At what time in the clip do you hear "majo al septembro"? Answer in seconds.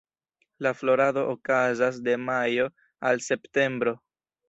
2.25-3.99